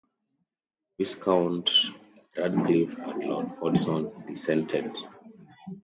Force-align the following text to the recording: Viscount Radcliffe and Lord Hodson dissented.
Viscount 0.97 1.69
Radcliffe 2.35 2.97
and 2.97 3.23
Lord 3.23 3.49
Hodson 3.61 4.11
dissented. 4.25 4.97